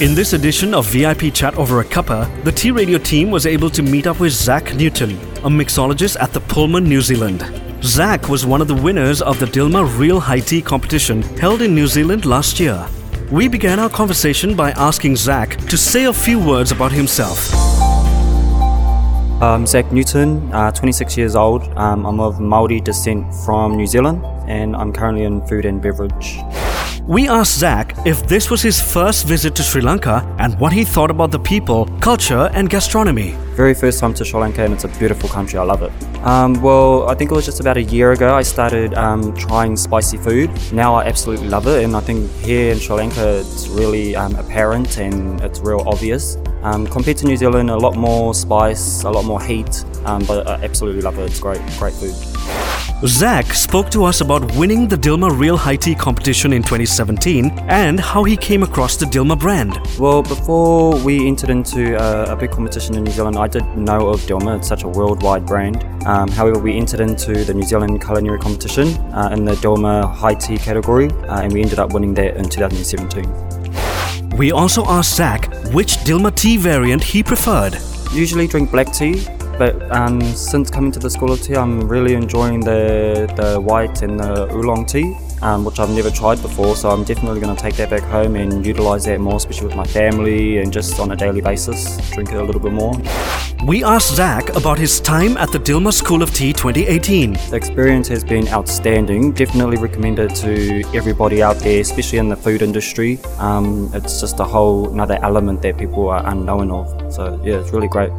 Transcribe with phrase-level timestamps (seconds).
[0.00, 3.68] In this edition of VIP Chat over a cuppa, the T Radio team was able
[3.68, 5.10] to meet up with Zach Newton,
[5.44, 7.44] a mixologist at the Pullman, New Zealand.
[7.82, 11.74] Zach was one of the winners of the Dilmah Real High Tea competition held in
[11.74, 12.88] New Zealand last year.
[13.30, 17.50] We began our conversation by asking Zach to say a few words about himself.
[19.42, 21.62] I'm Zach Newton, uh, 26 years old.
[21.76, 26.38] Um, I'm of Maori descent from New Zealand, and I'm currently in food and beverage.
[27.10, 30.84] We asked Zach if this was his first visit to Sri Lanka and what he
[30.84, 33.32] thought about the people, culture, and gastronomy.
[33.56, 35.58] Very first time to Sri Lanka, and it's a beautiful country.
[35.58, 35.90] I love it.
[36.24, 39.76] Um, well, I think it was just about a year ago I started um, trying
[39.76, 40.52] spicy food.
[40.72, 44.36] Now I absolutely love it, and I think here in Sri Lanka it's really um,
[44.36, 46.36] apparent and it's real obvious.
[46.62, 50.46] Um, compared to New Zealand, a lot more spice, a lot more heat, um, but
[50.46, 51.24] I absolutely love it.
[51.24, 52.14] It's great, great food.
[53.06, 57.98] Zach spoke to us about winning the Dilmah Real High Tea competition in 2017 and
[57.98, 59.80] how he came across the Dilmah brand.
[59.98, 64.10] Well, before we entered into a, a big competition in New Zealand, I did know
[64.10, 64.58] of Dilmah.
[64.58, 65.82] It's such a worldwide brand.
[66.06, 70.34] Um, however, we entered into the New Zealand culinary competition uh, in the Dilmah High
[70.34, 74.36] Tea category, uh, and we ended up winning that in 2017.
[74.36, 77.78] We also asked Zach which Dilmah tea variant he preferred.
[78.12, 79.26] Usually drink black tea,
[79.60, 84.00] but um, since coming to the School of Tea, I'm really enjoying the, the white
[84.00, 86.74] and the oolong tea, um, which I've never tried before.
[86.76, 89.76] So I'm definitely going to take that back home and utilize that more, especially with
[89.76, 92.94] my family and just on a daily basis, drink it a little bit more.
[93.66, 97.34] We asked Zach about his time at the Dilmah School of Tea 2018.
[97.50, 99.32] The experience has been outstanding.
[99.32, 103.18] Definitely recommend it to everybody out there, especially in the food industry.
[103.36, 107.12] Um, it's just a whole another element that people are unknown of.
[107.12, 108.10] So yeah, it's really great.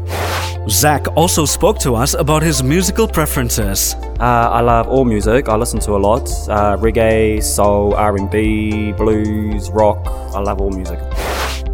[0.69, 3.95] Zach also spoke to us about his musical preferences.
[4.19, 5.49] Uh, I love all music.
[5.49, 10.05] I listen to a lot: uh, reggae, soul, R&B, blues, rock.
[10.35, 10.99] I love all music.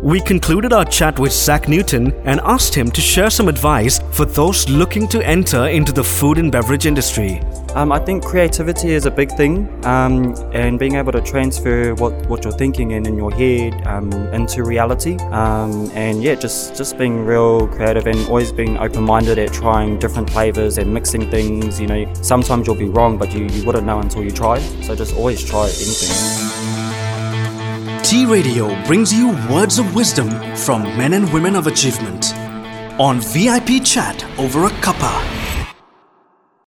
[0.02, 4.26] We concluded our chat with Zach Newton and asked him to share some advice for
[4.26, 7.42] those looking to enter into the food and beverage industry.
[7.78, 12.12] Um, I think creativity is a big thing, um, and being able to transfer what,
[12.26, 15.16] what you're thinking in in your head um, into reality.
[15.30, 20.28] Um, and yeah, just just being real creative and always being open-minded at trying different
[20.32, 21.80] flavors and mixing things.
[21.80, 24.58] You know, sometimes you'll be wrong, but you, you wouldn't know until you try.
[24.82, 26.18] So just always try anything.
[28.02, 32.34] T Radio brings you words of wisdom from men and women of achievement
[33.00, 35.37] on VIP Chat over a cuppa.